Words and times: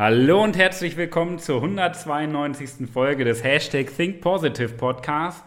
Hallo 0.00 0.44
und 0.44 0.56
herzlich 0.56 0.96
willkommen 0.96 1.40
zur 1.40 1.56
192. 1.56 2.88
Folge 2.88 3.24
des 3.24 3.42
Hashtag 3.42 3.88
Think 3.96 4.20
Positive 4.20 4.74
Podcast. 4.74 5.44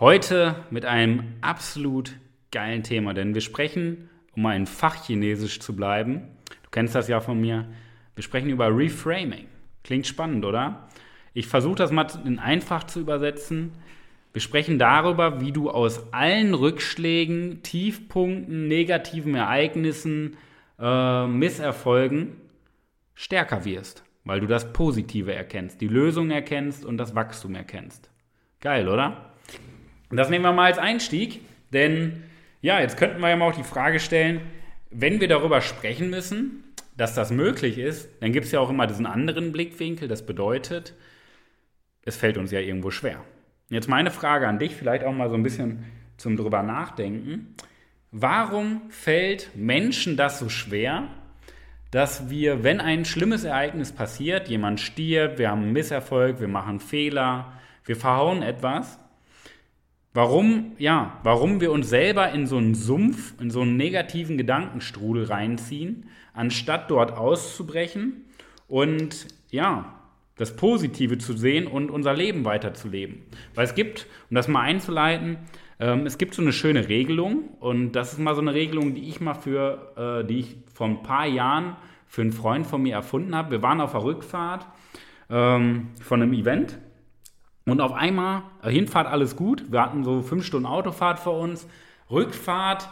Heute 0.00 0.56
mit 0.70 0.84
einem 0.84 1.34
absolut 1.40 2.16
geilen 2.50 2.82
Thema, 2.82 3.14
denn 3.14 3.32
wir 3.32 3.40
sprechen, 3.40 4.10
um 4.34 4.42
mal 4.42 4.56
in 4.56 4.66
Fachchinesisch 4.66 5.60
zu 5.60 5.76
bleiben, 5.76 6.22
du 6.64 6.70
kennst 6.72 6.96
das 6.96 7.06
ja 7.06 7.20
von 7.20 7.40
mir, 7.40 7.68
wir 8.16 8.24
sprechen 8.24 8.50
über 8.50 8.76
Reframing. 8.76 9.46
Klingt 9.84 10.08
spannend, 10.08 10.44
oder? 10.44 10.88
Ich 11.32 11.46
versuche 11.46 11.76
das 11.76 11.92
mal 11.92 12.08
in 12.24 12.40
einfach 12.40 12.82
zu 12.82 12.98
übersetzen. 12.98 13.70
Wir 14.32 14.42
sprechen 14.42 14.80
darüber, 14.80 15.40
wie 15.40 15.52
du 15.52 15.70
aus 15.70 16.12
allen 16.12 16.54
Rückschlägen, 16.54 17.62
Tiefpunkten, 17.62 18.66
negativen 18.66 19.36
Ereignissen, 19.36 20.38
äh, 20.80 21.26
Misserfolgen 21.28 22.39
stärker 23.20 23.66
wirst, 23.66 24.02
weil 24.24 24.40
du 24.40 24.46
das 24.46 24.72
Positive 24.72 25.34
erkennst, 25.34 25.82
die 25.82 25.88
Lösung 25.88 26.30
erkennst 26.30 26.86
und 26.86 26.96
das 26.96 27.14
Wachstum 27.14 27.54
erkennst. 27.54 28.08
Geil, 28.60 28.88
oder? 28.88 29.34
Und 30.08 30.16
das 30.16 30.30
nehmen 30.30 30.44
wir 30.44 30.52
mal 30.52 30.64
als 30.64 30.78
Einstieg, 30.78 31.42
denn 31.70 32.22
ja, 32.62 32.80
jetzt 32.80 32.96
könnten 32.96 33.20
wir 33.20 33.28
ja 33.28 33.36
mal 33.36 33.50
auch 33.50 33.56
die 33.56 33.62
Frage 33.62 34.00
stellen, 34.00 34.40
wenn 34.90 35.20
wir 35.20 35.28
darüber 35.28 35.60
sprechen 35.60 36.08
müssen, 36.08 36.64
dass 36.96 37.14
das 37.14 37.30
möglich 37.30 37.76
ist, 37.76 38.08
dann 38.22 38.32
gibt 38.32 38.46
es 38.46 38.52
ja 38.52 38.60
auch 38.60 38.70
immer 38.70 38.86
diesen 38.86 39.04
anderen 39.04 39.52
Blickwinkel, 39.52 40.08
das 40.08 40.24
bedeutet, 40.24 40.94
es 42.02 42.16
fällt 42.16 42.38
uns 42.38 42.50
ja 42.50 42.60
irgendwo 42.60 42.90
schwer. 42.90 43.22
Jetzt 43.68 43.88
meine 43.88 44.10
Frage 44.10 44.48
an 44.48 44.58
dich, 44.58 44.74
vielleicht 44.74 45.04
auch 45.04 45.12
mal 45.12 45.28
so 45.28 45.34
ein 45.34 45.42
bisschen 45.42 45.84
zum 46.16 46.38
drüber 46.38 46.62
nachdenken. 46.62 47.54
Warum 48.12 48.80
fällt 48.88 49.50
Menschen 49.54 50.16
das 50.16 50.38
so 50.38 50.48
schwer, 50.48 51.08
dass 51.90 52.30
wir, 52.30 52.62
wenn 52.62 52.80
ein 52.80 53.04
schlimmes 53.04 53.44
Ereignis 53.44 53.92
passiert, 53.92 54.48
jemand 54.48 54.80
stirbt, 54.80 55.38
wir 55.38 55.50
haben 55.50 55.62
einen 55.62 55.72
Misserfolg, 55.72 56.40
wir 56.40 56.48
machen 56.48 56.80
Fehler, 56.80 57.52
wir 57.84 57.96
verhauen 57.96 58.42
etwas, 58.42 58.98
warum, 60.14 60.72
ja, 60.78 61.18
warum 61.24 61.60
wir 61.60 61.72
uns 61.72 61.88
selber 61.88 62.30
in 62.30 62.46
so 62.46 62.58
einen 62.58 62.74
Sumpf, 62.74 63.34
in 63.40 63.50
so 63.50 63.62
einen 63.62 63.76
negativen 63.76 64.38
Gedankenstrudel 64.38 65.24
reinziehen, 65.24 66.08
anstatt 66.32 66.90
dort 66.90 67.16
auszubrechen 67.16 68.24
und 68.68 69.26
ja, 69.50 69.96
das 70.36 70.56
Positive 70.56 71.18
zu 71.18 71.36
sehen 71.36 71.66
und 71.66 71.90
unser 71.90 72.14
Leben 72.14 72.44
weiterzuleben. 72.44 73.22
Weil 73.54 73.64
es 73.64 73.74
gibt, 73.74 74.06
um 74.30 74.36
das 74.36 74.48
mal 74.48 74.62
einzuleiten, 74.62 75.38
ähm, 75.78 76.06
es 76.06 76.18
gibt 76.18 76.34
so 76.34 76.42
eine 76.42 76.52
schöne 76.52 76.88
Regelung 76.88 77.48
und 77.58 77.92
das 77.92 78.12
ist 78.12 78.18
mal 78.18 78.34
so 78.34 78.40
eine 78.40 78.54
Regelung, 78.54 78.94
die 78.94 79.08
ich 79.08 79.20
mal 79.20 79.34
für, 79.34 80.22
äh, 80.22 80.26
die 80.26 80.40
ich 80.40 80.56
vor 80.72 80.86
ein 80.86 81.02
paar 81.02 81.26
Jahren 81.26 81.76
für 82.10 82.22
einen 82.22 82.32
Freund 82.32 82.66
von 82.66 82.82
mir 82.82 82.94
erfunden 82.94 83.36
habe. 83.36 83.52
Wir 83.52 83.62
waren 83.62 83.80
auf 83.80 83.92
der 83.92 84.02
Rückfahrt 84.02 84.66
ähm, 85.30 85.90
von 86.02 86.20
einem 86.20 86.32
Event 86.32 86.76
und 87.64 87.80
auf 87.80 87.92
einmal, 87.92 88.42
Hinfahrt 88.64 89.06
alles 89.06 89.36
gut, 89.36 89.70
wir 89.70 89.80
hatten 89.80 90.02
so 90.02 90.20
fünf 90.20 90.44
Stunden 90.44 90.66
Autofahrt 90.66 91.20
vor 91.20 91.38
uns, 91.38 91.68
Rückfahrt 92.10 92.88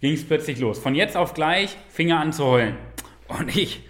ging 0.00 0.12
es 0.12 0.24
plötzlich 0.24 0.60
los. 0.60 0.78
Von 0.78 0.94
jetzt 0.94 1.16
auf 1.16 1.34
gleich 1.34 1.76
fing 1.88 2.10
er 2.10 2.20
an 2.20 2.32
zu 2.32 2.44
heulen. 2.44 2.76
Und 3.26 3.56
ich, 3.56 3.82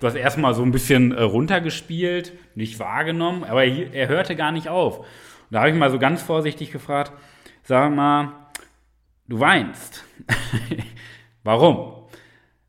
du 0.00 0.06
hast 0.06 0.14
erstmal 0.14 0.54
so 0.54 0.62
ein 0.62 0.72
bisschen 0.72 1.12
äh, 1.12 1.22
runtergespielt, 1.22 2.32
nicht 2.54 2.78
wahrgenommen, 2.78 3.44
aber 3.44 3.64
er, 3.64 3.92
er 3.92 4.08
hörte 4.08 4.34
gar 4.34 4.50
nicht 4.50 4.70
auf. 4.70 5.00
Und 5.00 5.06
da 5.50 5.60
habe 5.60 5.70
ich 5.70 5.76
mal 5.76 5.90
so 5.90 5.98
ganz 5.98 6.22
vorsichtig 6.22 6.72
gefragt, 6.72 7.12
sag 7.64 7.94
mal, 7.94 8.32
du 9.28 9.40
weinst. 9.40 10.06
Warum? 11.44 12.01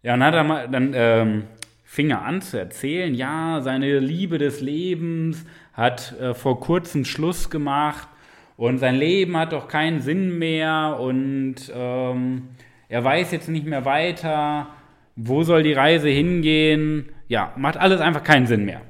Ja, 0.04 0.16
und 0.16 0.24
hat 0.24 0.34
er 0.34 0.44
mal, 0.44 0.68
dann 0.68 0.92
ähm, 0.94 1.44
fing 1.86 2.10
er 2.10 2.24
an 2.24 2.42
zu 2.42 2.60
erzählen, 2.60 3.16
ja, 3.16 3.62
seine 3.62 4.00
Liebe 4.00 4.38
des 4.38 4.60
Lebens 4.60 5.46
hat 5.72 6.20
äh, 6.20 6.34
vor 6.34 6.60
kurzem 6.60 7.06
Schluss 7.06 7.50
gemacht 7.50 8.10
und 8.58 8.80
sein 8.80 8.96
Leben 8.96 9.38
hat 9.38 9.54
doch 9.54 9.70
keinen 9.70 10.02
Sinn 10.02 10.38
mehr 10.38 10.98
und 11.00 11.56
ähm, 11.74 12.50
er 12.90 13.04
weiß 13.04 13.32
jetzt 13.32 13.48
nicht 13.48 13.66
mehr 13.66 13.86
weiter, 13.86 14.68
wo 15.16 15.44
soll 15.44 15.64
die 15.64 15.72
Reise 15.72 16.10
hingehen. 16.10 17.10
Ja, 17.30 17.54
macht 17.56 17.78
alles 17.78 18.02
einfach 18.02 18.26
keinen 18.26 18.46
Sinn 18.46 18.66
mehr. 18.66 18.82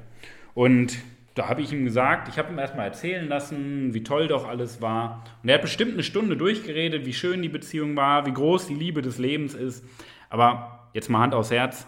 Und 0.52 0.98
da 1.36 1.48
habe 1.48 1.62
ich 1.62 1.72
ihm 1.72 1.84
gesagt, 1.84 2.28
ich 2.28 2.38
habe 2.38 2.52
ihm 2.52 2.58
erstmal 2.58 2.86
erzählen 2.86 3.28
lassen, 3.28 3.94
wie 3.94 4.02
toll 4.02 4.26
doch 4.26 4.48
alles 4.48 4.82
war. 4.82 5.24
Und 5.42 5.48
er 5.48 5.54
hat 5.54 5.62
bestimmt 5.62 5.92
eine 5.92 6.02
Stunde 6.02 6.36
durchgeredet, 6.36 7.06
wie 7.06 7.12
schön 7.12 7.40
die 7.40 7.48
Beziehung 7.48 7.96
war, 7.96 8.26
wie 8.26 8.32
groß 8.32 8.66
die 8.66 8.74
Liebe 8.74 9.00
des 9.00 9.18
Lebens 9.18 9.54
ist. 9.54 9.84
Aber 10.28 10.83
jetzt 10.94 11.10
mal 11.10 11.20
Hand 11.20 11.34
aufs 11.34 11.50
Herz, 11.50 11.86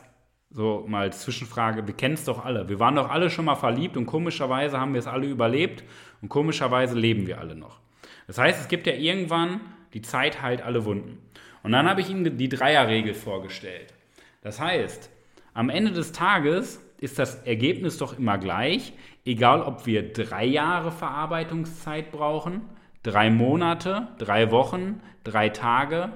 so 0.51 0.85
mal 0.87 1.13
Zwischenfrage, 1.13 1.87
wir 1.87 1.95
kennen 1.95 2.15
es 2.15 2.25
doch 2.25 2.45
alle. 2.45 2.69
Wir 2.69 2.79
waren 2.79 2.97
doch 2.97 3.09
alle 3.09 3.31
schon 3.31 3.47
mal 3.47 3.55
verliebt 3.55 3.97
und 3.97 4.05
komischerweise 4.05 4.79
haben 4.79 4.93
wir 4.93 4.99
es 4.99 5.07
alle 5.07 5.27
überlebt 5.27 5.85
und 6.21 6.29
komischerweise 6.29 6.99
leben 6.99 7.27
wir 7.27 7.41
alle 7.41 7.55
noch. 7.55 7.81
Das 8.27 8.37
heißt, 8.39 8.61
es 8.61 8.69
gibt 8.69 8.87
ja 8.87 8.93
irgendwann, 8.93 9.61
die 9.95 10.03
Zeit 10.03 10.43
heilt 10.43 10.63
alle 10.63 10.85
Wunden. 10.85 11.19
Und 11.63 11.73
dann 11.73 11.89
habe 11.89 12.01
ich 12.01 12.11
ihm 12.11 12.37
die 12.37 12.49
Dreierregel 12.49 13.15
vorgestellt. 13.15 13.95
Das 14.43 14.61
heißt, 14.61 15.11
am 15.55 15.71
Ende 15.71 15.93
des 15.93 16.13
Tages 16.13 16.81
ist 17.01 17.19
das 17.19 17.43
Ergebnis 17.43 17.99
doch 17.99 18.19
immer 18.19 18.39
gleich, 18.39 18.93
egal 19.25 19.63
ob 19.63 19.87
wir 19.87 20.13
drei 20.13 20.45
Jahre 20.45 20.93
Verarbeitungszeit 20.93 22.11
brauchen, 22.13 22.63
drei 23.03 23.31
Monate, 23.31 24.09
drei 24.19 24.51
Wochen, 24.51 25.01
drei 25.25 25.49
Tage, 25.49 26.11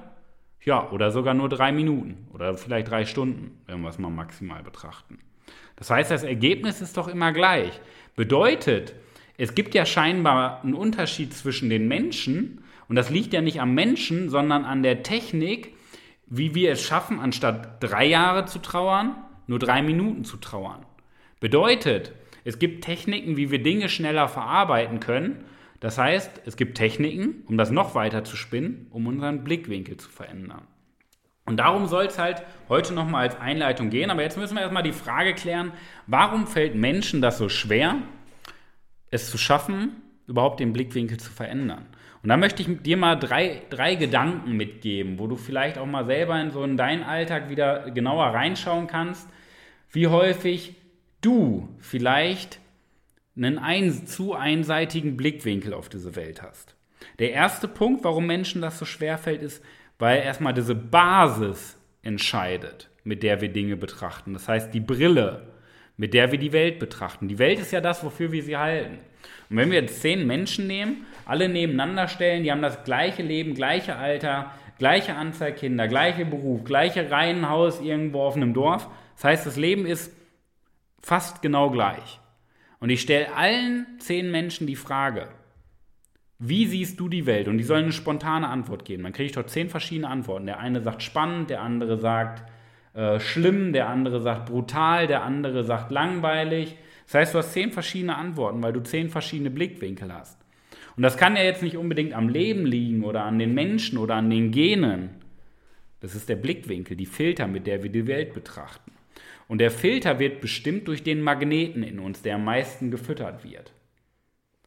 ja, 0.63 0.89
oder 0.91 1.11
sogar 1.11 1.33
nur 1.33 1.49
drei 1.49 1.71
Minuten 1.71 2.27
oder 2.33 2.55
vielleicht 2.57 2.89
drei 2.89 3.05
Stunden, 3.05 3.59
wenn 3.67 3.81
wir 3.81 3.89
es 3.89 3.97
mal 3.97 4.09
maximal 4.09 4.63
betrachten. 4.63 5.19
Das 5.75 5.89
heißt, 5.89 6.11
das 6.11 6.23
Ergebnis 6.23 6.81
ist 6.81 6.97
doch 6.97 7.07
immer 7.07 7.31
gleich. 7.31 7.79
Bedeutet, 8.15 8.93
es 9.37 9.55
gibt 9.55 9.73
ja 9.73 9.85
scheinbar 9.85 10.63
einen 10.63 10.75
Unterschied 10.75 11.33
zwischen 11.33 11.69
den 11.69 11.87
Menschen 11.87 12.63
und 12.87 12.95
das 12.95 13.09
liegt 13.09 13.33
ja 13.33 13.41
nicht 13.41 13.59
am 13.59 13.73
Menschen, 13.73 14.29
sondern 14.29 14.65
an 14.65 14.83
der 14.83 15.01
Technik, 15.01 15.75
wie 16.27 16.53
wir 16.53 16.71
es 16.71 16.83
schaffen, 16.83 17.19
anstatt 17.19 17.81
drei 17.81 18.05
Jahre 18.05 18.45
zu 18.45 18.59
trauern, 18.59 19.15
nur 19.47 19.59
drei 19.59 19.81
Minuten 19.81 20.23
zu 20.23 20.37
trauern. 20.37 20.85
Bedeutet, 21.39 22.13
es 22.43 22.59
gibt 22.59 22.83
Techniken, 22.83 23.37
wie 23.37 23.49
wir 23.49 23.63
Dinge 23.63 23.89
schneller 23.89 24.27
verarbeiten 24.27 24.99
können. 24.99 25.43
Das 25.81 25.97
heißt, 25.97 26.43
es 26.45 26.55
gibt 26.55 26.77
Techniken, 26.77 27.43
um 27.47 27.57
das 27.57 27.71
noch 27.71 27.95
weiter 27.95 28.23
zu 28.23 28.37
spinnen, 28.37 28.87
um 28.91 29.07
unseren 29.07 29.43
Blickwinkel 29.43 29.97
zu 29.97 30.09
verändern. 30.09 30.61
Und 31.43 31.57
darum 31.57 31.87
soll 31.87 32.05
es 32.05 32.19
halt 32.19 32.43
heute 32.69 32.93
nochmal 32.93 33.23
als 33.23 33.39
Einleitung 33.39 33.89
gehen. 33.89 34.11
Aber 34.11 34.21
jetzt 34.21 34.37
müssen 34.37 34.55
wir 34.55 34.61
erstmal 34.61 34.83
die 34.83 34.93
Frage 34.93 35.33
klären, 35.33 35.73
warum 36.05 36.45
fällt 36.45 36.75
Menschen 36.75 37.21
das 37.21 37.39
so 37.39 37.49
schwer, 37.49 37.97
es 39.09 39.29
zu 39.29 39.39
schaffen, 39.39 39.95
überhaupt 40.27 40.59
den 40.59 40.71
Blickwinkel 40.71 41.19
zu 41.19 41.31
verändern? 41.31 41.87
Und 42.21 42.29
da 42.29 42.37
möchte 42.37 42.61
ich 42.61 42.83
dir 42.83 42.97
mal 42.97 43.15
drei, 43.15 43.63
drei 43.71 43.95
Gedanken 43.95 44.51
mitgeben, 44.55 45.17
wo 45.17 45.25
du 45.25 45.35
vielleicht 45.35 45.79
auch 45.79 45.87
mal 45.87 46.05
selber 46.05 46.39
in 46.39 46.51
so 46.51 46.63
in 46.63 46.77
deinen 46.77 47.01
Alltag 47.01 47.49
wieder 47.49 47.89
genauer 47.89 48.27
reinschauen 48.27 48.85
kannst, 48.85 49.27
wie 49.89 50.05
häufig 50.07 50.75
du 51.21 51.75
vielleicht 51.79 52.59
einen 53.35 53.59
ein, 53.59 54.07
zu 54.07 54.33
einseitigen 54.33 55.17
Blickwinkel 55.17 55.73
auf 55.73 55.89
diese 55.89 56.15
Welt 56.15 56.41
hast. 56.41 56.75
Der 57.19 57.31
erste 57.31 57.67
Punkt, 57.67 58.03
warum 58.03 58.25
Menschen 58.25 58.61
das 58.61 58.77
so 58.77 58.85
schwer 58.85 59.17
fällt, 59.17 59.41
ist, 59.41 59.63
weil 59.99 60.21
erstmal 60.21 60.53
diese 60.53 60.75
Basis 60.75 61.77
entscheidet, 62.01 62.89
mit 63.03 63.23
der 63.23 63.41
wir 63.41 63.49
Dinge 63.49 63.77
betrachten. 63.77 64.33
Das 64.33 64.47
heißt, 64.47 64.73
die 64.73 64.79
Brille, 64.79 65.47
mit 65.97 66.13
der 66.13 66.31
wir 66.31 66.39
die 66.39 66.53
Welt 66.53 66.79
betrachten. 66.79 67.27
Die 67.27 67.39
Welt 67.39 67.59
ist 67.59 67.71
ja 67.71 67.81
das, 67.81 68.03
wofür 68.03 68.31
wir 68.31 68.43
sie 68.43 68.57
halten. 68.57 68.97
Und 69.49 69.57
wenn 69.57 69.69
wir 69.69 69.81
jetzt 69.81 70.01
zehn 70.01 70.25
Menschen 70.25 70.65
nehmen, 70.67 71.05
alle 71.25 71.47
nebeneinander 71.47 72.07
stellen, 72.07 72.43
die 72.43 72.51
haben 72.51 72.61
das 72.61 72.83
gleiche 72.83 73.21
Leben, 73.21 73.53
gleiche 73.53 73.95
Alter, 73.95 74.51
gleiche 74.79 75.15
Anzahl 75.15 75.53
Kinder, 75.53 75.87
gleiche 75.87 76.25
Beruf, 76.25 76.63
gleiche 76.63 77.11
Reihenhaus 77.11 77.81
irgendwo 77.81 78.21
auf 78.21 78.35
einem 78.35 78.53
Dorf. 78.53 78.87
Das 79.15 79.25
heißt, 79.25 79.45
das 79.45 79.57
Leben 79.57 79.85
ist 79.85 80.11
fast 81.03 81.41
genau 81.41 81.69
gleich. 81.69 82.19
Und 82.81 82.89
ich 82.89 83.01
stelle 83.01 83.33
allen 83.35 83.85
zehn 83.99 84.31
Menschen 84.31 84.67
die 84.67 84.75
Frage, 84.75 85.29
wie 86.39 86.65
siehst 86.65 86.99
du 86.99 87.07
die 87.07 87.27
Welt? 87.27 87.47
Und 87.47 87.59
die 87.59 87.63
sollen 87.63 87.83
eine 87.83 87.93
spontane 87.93 88.49
Antwort 88.49 88.83
geben. 88.83 89.03
Dann 89.03 89.13
kriege 89.13 89.27
ich 89.27 89.31
dort 89.31 89.51
zehn 89.51 89.69
verschiedene 89.69 90.09
Antworten. 90.09 90.47
Der 90.47 90.59
eine 90.59 90.81
sagt 90.81 91.03
spannend, 91.03 91.51
der 91.51 91.61
andere 91.61 91.99
sagt 91.99 92.43
äh, 92.95 93.19
schlimm, 93.19 93.71
der 93.71 93.87
andere 93.87 94.19
sagt 94.19 94.47
brutal, 94.47 95.05
der 95.05 95.21
andere 95.21 95.63
sagt 95.63 95.91
langweilig. 95.91 96.75
Das 97.05 97.13
heißt, 97.13 97.33
du 97.35 97.37
hast 97.37 97.53
zehn 97.53 97.71
verschiedene 97.71 98.17
Antworten, 98.17 98.63
weil 98.63 98.73
du 98.73 98.81
zehn 98.81 99.09
verschiedene 99.09 99.51
Blickwinkel 99.51 100.11
hast. 100.11 100.39
Und 100.97 101.03
das 101.03 101.17
kann 101.17 101.35
ja 101.35 101.43
jetzt 101.43 101.61
nicht 101.61 101.77
unbedingt 101.77 102.13
am 102.13 102.29
Leben 102.29 102.65
liegen 102.65 103.03
oder 103.03 103.25
an 103.25 103.37
den 103.37 103.53
Menschen 103.53 103.99
oder 103.99 104.15
an 104.15 104.31
den 104.31 104.49
Genen. 104.49 105.11
Das 105.99 106.15
ist 106.15 106.29
der 106.29 106.35
Blickwinkel, 106.35 106.97
die 106.97 107.05
Filter, 107.05 107.47
mit 107.47 107.67
der 107.67 107.83
wir 107.83 107.91
die 107.91 108.07
Welt 108.07 108.33
betrachten. 108.33 108.91
Und 109.51 109.57
der 109.57 109.69
Filter 109.69 110.17
wird 110.17 110.39
bestimmt 110.39 110.87
durch 110.87 111.03
den 111.03 111.21
Magneten 111.21 111.83
in 111.83 111.99
uns, 111.99 112.21
der 112.21 112.35
am 112.35 112.45
meisten 112.45 112.89
gefüttert 112.89 113.43
wird. 113.43 113.73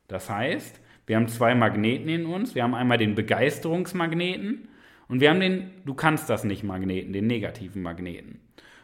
Das 0.09 0.29
heißt, 0.29 0.79
wir 1.07 1.17
haben 1.17 1.27
zwei 1.29 1.55
Magneten 1.55 2.11
in 2.11 2.27
uns. 2.27 2.55
Wir 2.55 2.65
haben 2.65 2.75
einmal 2.75 2.99
den 2.99 3.15
Begeisterungsmagneten 3.15 4.69
und 5.09 5.21
wir 5.21 5.31
haben 5.31 5.41
den 5.41 5.71
Du 5.87 5.95
kannst 5.95 6.29
das 6.29 6.45
nicht 6.45 6.65
Magneten, 6.65 7.15
den 7.15 7.27
negativen 7.27 7.81
Magneten. 7.81 8.41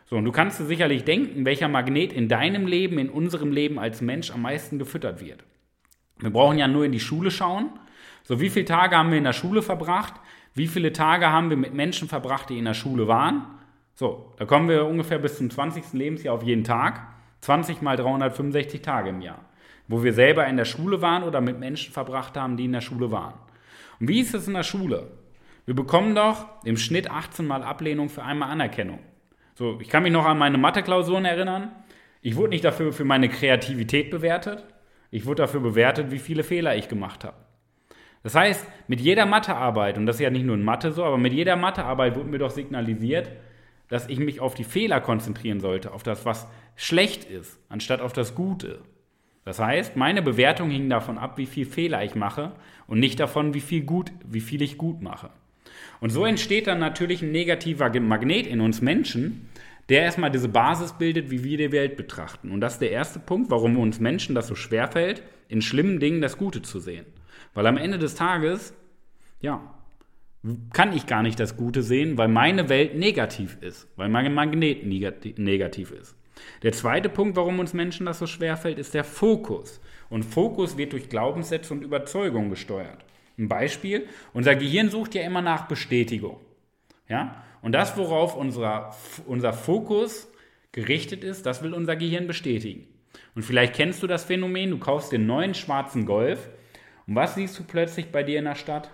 So, 0.06 0.17
und 0.17 0.25
du 0.25 0.32
kannst 0.32 0.58
dir 0.58 0.64
sicherlich 0.64 1.05
denken, 1.05 1.44
welcher 1.44 1.69
Magnet 1.69 2.14
in 2.14 2.29
deinem 2.29 2.67
Leben, 2.67 2.99
in 2.99 3.11
unserem 3.11 3.52
Leben 3.52 3.79
als 3.79 4.00
Mensch 4.00 4.31
am 4.31 4.41
meisten 4.41 4.79
gefüttert 4.79 5.20
wird. 5.20 5.44
Wir 6.19 6.31
brauchen 6.31 6.56
ja 6.56 6.67
nur 6.67 6.87
in 6.87 6.93
die 6.93 7.00
Schule 7.00 7.31
schauen. 7.31 7.69
So, 8.23 8.41
wie 8.41 8.49
viele 8.49 8.64
Tage 8.64 8.97
haben 8.97 9.11
wir 9.11 9.19
in 9.19 9.25
der 9.25 9.35
Schule 9.35 9.61
verbracht? 9.61 10.14
Wie 10.55 10.67
viele 10.67 10.94
Tage 10.94 11.29
haben 11.29 11.50
wir 11.50 11.58
mit 11.58 11.75
Menschen 11.75 12.08
verbracht, 12.08 12.49
die 12.49 12.56
in 12.56 12.64
der 12.64 12.73
Schule 12.73 13.06
waren? 13.06 13.59
So, 14.00 14.32
da 14.38 14.47
kommen 14.47 14.70
wir 14.70 14.87
ungefähr 14.87 15.19
bis 15.19 15.37
zum 15.37 15.50
20. 15.50 15.93
Lebensjahr 15.93 16.35
auf 16.35 16.43
jeden 16.43 16.64
Tag. 16.64 17.02
20 17.43 17.82
mal 17.82 17.99
365 17.99 18.81
Tage 18.81 19.11
im 19.11 19.20
Jahr. 19.20 19.44
Wo 19.88 20.02
wir 20.02 20.14
selber 20.14 20.47
in 20.47 20.56
der 20.56 20.64
Schule 20.64 21.02
waren 21.02 21.23
oder 21.23 21.43
mit 21.43 21.61
Menschen 21.61 21.93
verbracht 21.93 22.35
haben, 22.35 22.56
die 22.56 22.64
in 22.64 22.73
der 22.73 22.81
Schule 22.81 23.11
waren. 23.11 23.35
Und 24.00 24.08
wie 24.08 24.20
ist 24.20 24.32
es 24.32 24.49
in 24.49 24.55
der 24.55 24.62
Schule? 24.62 25.11
Wir 25.67 25.75
bekommen 25.75 26.14
doch 26.14 26.47
im 26.64 26.79
Schnitt 26.79 27.11
18 27.11 27.47
mal 27.47 27.62
Ablehnung 27.62 28.08
für 28.08 28.23
einmal 28.23 28.49
Anerkennung. 28.49 29.00
So, 29.55 29.79
ich 29.81 29.91
kann 29.91 30.02
mich 30.02 30.12
noch 30.12 30.25
an 30.25 30.38
meine 30.38 30.56
Mathe-Klausuren 30.56 31.26
erinnern. 31.26 31.70
Ich 32.23 32.37
wurde 32.37 32.52
nicht 32.52 32.64
dafür 32.64 32.94
für 32.94 33.05
meine 33.05 33.29
Kreativität 33.29 34.11
bewertet. 34.11 34.64
Ich 35.11 35.26
wurde 35.26 35.43
dafür 35.43 35.61
bewertet, 35.61 36.11
wie 36.11 36.20
viele 36.20 36.43
Fehler 36.43 36.75
ich 36.75 36.88
gemacht 36.88 37.23
habe. 37.23 37.37
Das 38.23 38.35
heißt, 38.35 38.67
mit 38.88 39.02
jeder 39.02 39.26
Mathearbeit, 39.26 39.99
und 39.99 40.06
das 40.06 40.17
ist 40.17 40.23
ja 40.23 40.31
nicht 40.31 40.47
nur 40.47 40.55
in 40.55 40.64
Mathe 40.64 40.91
so, 40.91 41.05
aber 41.05 41.19
mit 41.19 41.35
jeder 41.35 41.56
Mathearbeit 41.56 42.17
wurde 42.17 42.31
mir 42.31 42.38
doch 42.38 42.50
signalisiert, 42.50 43.31
dass 43.90 44.08
ich 44.08 44.19
mich 44.19 44.40
auf 44.40 44.54
die 44.54 44.64
Fehler 44.64 45.00
konzentrieren 45.00 45.60
sollte, 45.60 45.92
auf 45.92 46.02
das, 46.02 46.25
was 46.25 46.46
schlecht 46.76 47.25
ist, 47.25 47.58
anstatt 47.69 48.00
auf 48.00 48.14
das 48.14 48.34
Gute. 48.34 48.81
Das 49.44 49.58
heißt, 49.58 49.96
meine 49.96 50.22
Bewertung 50.22 50.70
hing 50.70 50.88
davon 50.88 51.19
ab, 51.19 51.37
wie 51.37 51.46
viel 51.46 51.66
Fehler 51.66 52.02
ich 52.04 52.14
mache 52.14 52.52
und 52.87 53.00
nicht 53.00 53.20
davon, 53.20 53.52
wie 53.52 53.60
viel, 53.60 53.82
gut, 53.82 54.12
wie 54.25 54.40
viel 54.40 54.62
ich 54.62 54.78
gut 54.78 55.02
mache. 55.02 55.31
Und 56.00 56.10
so 56.10 56.25
entsteht 56.25 56.66
dann 56.66 56.78
natürlich 56.78 57.20
ein 57.20 57.32
negativer 57.32 57.90
Magnet 58.00 58.46
in 58.46 58.60
uns 58.60 58.81
Menschen, 58.81 59.48
der 59.88 60.02
erstmal 60.02 60.31
diese 60.31 60.48
Basis 60.48 60.92
bildet, 60.92 61.31
wie 61.31 61.42
wir 61.42 61.58
die 61.58 61.72
Welt 61.72 61.96
betrachten. 61.96 62.52
Und 62.52 62.60
das 62.60 62.75
ist 62.75 62.82
der 62.82 62.92
erste 62.92 63.19
Punkt, 63.19 63.50
warum 63.50 63.76
uns 63.76 63.98
Menschen 63.98 64.34
das 64.34 64.46
so 64.46 64.54
schwerfällt, 64.54 65.22
in 65.48 65.62
schlimmen 65.62 65.98
Dingen 65.98 66.20
das 66.20 66.38
Gute 66.38 66.62
zu 66.62 66.78
sehen. 66.78 67.06
Weil 67.54 67.66
am 67.66 67.76
Ende 67.76 67.98
des 67.98 68.14
Tages, 68.14 68.72
ja, 69.40 69.60
kann 70.72 70.94
ich 70.94 71.06
gar 71.06 71.22
nicht 71.22 71.38
das 71.38 71.56
Gute 71.56 71.82
sehen, 71.82 72.16
weil 72.16 72.28
meine 72.28 72.69
Welt 72.69 72.96
negativ 72.96 73.58
ist, 73.60 73.88
weil 73.96 74.08
mein 74.08 74.32
Magnet 74.32 74.87
negativ 74.87 75.90
ist. 75.90 76.16
Der 76.62 76.72
zweite 76.72 77.08
Punkt, 77.08 77.37
warum 77.37 77.58
uns 77.58 77.75
Menschen 77.75 78.06
das 78.06 78.19
so 78.19 78.26
schwerfällt, 78.26 78.78
ist 78.78 78.94
der 78.94 79.04
Fokus. 79.04 79.81
Und 80.08 80.25
Fokus 80.25 80.78
wird 80.78 80.92
durch 80.94 81.08
Glaubenssätze 81.08 81.75
und 81.75 81.82
Überzeugungen 81.82 82.50
gesteuert. 82.50 83.04
Ein 83.38 83.48
Beispiel, 83.48 84.06
unser 84.32 84.54
Gehirn 84.56 84.90
sucht 84.90 85.14
ja 85.14 85.22
immer 85.22 85.42
nach 85.42 85.69
Bestätigung. 85.69 86.40
Ja? 87.08 87.42
Und 87.62 87.72
das, 87.72 87.96
worauf 87.96 88.37
unser, 88.37 88.94
unser 89.26 89.52
Fokus 89.52 90.28
gerichtet 90.72 91.25
ist, 91.25 91.44
das 91.46 91.62
will 91.62 91.75
unser 91.75 91.96
Gehirn 91.96 92.26
bestätigen. 92.26 92.87
Und 93.34 93.42
vielleicht 93.42 93.75
kennst 93.75 94.02
du 94.02 94.06
das 94.06 94.25
Phänomen, 94.25 94.70
du 94.70 94.78
kaufst 94.78 95.12
den 95.12 95.26
neuen 95.26 95.54
schwarzen 95.54 96.06
Golf 96.06 96.48
und 97.06 97.16
was 97.16 97.34
siehst 97.34 97.58
du 97.58 97.64
plötzlich 97.64 98.10
bei 98.12 98.22
dir 98.22 98.38
in 98.38 98.44
der 98.44 98.54
Stadt? 98.54 98.90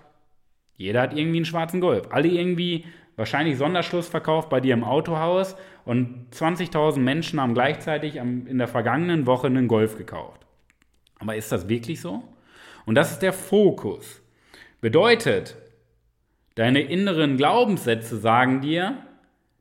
Jeder 0.77 1.01
hat 1.01 1.17
irgendwie 1.17 1.37
einen 1.37 1.45
schwarzen 1.45 1.81
Golf. 1.81 2.07
Alle 2.11 2.27
irgendwie 2.27 2.85
wahrscheinlich 3.15 3.57
Sonderschlussverkauf 3.57 4.47
bei 4.47 4.61
dir 4.61 4.73
im 4.73 4.83
Autohaus 4.83 5.55
und 5.85 6.27
20.000 6.31 6.99
Menschen 6.99 7.41
haben 7.41 7.55
gleichzeitig 7.55 8.15
in 8.15 8.57
der 8.57 8.67
vergangenen 8.67 9.25
Woche 9.25 9.47
einen 9.47 9.67
Golf 9.67 9.97
gekauft. 9.97 10.45
Aber 11.19 11.35
ist 11.35 11.51
das 11.51 11.67
wirklich 11.67 11.99
so? 11.99 12.23
Und 12.85 12.95
das 12.95 13.11
ist 13.11 13.23
der 13.23 13.33
Fokus. 13.33 14.21
Bedeutet, 14.79 15.57
deine 16.55 16.81
inneren 16.81 17.37
Glaubenssätze 17.37 18.17
sagen 18.17 18.61
dir, 18.61 18.97